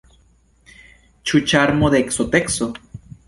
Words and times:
Ĉu 1.31 1.43
ĉarmo 1.53 1.91
de 1.97 2.01
ekzoteco? 2.05 2.73